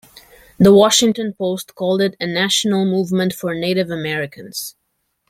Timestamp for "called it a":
1.75-2.25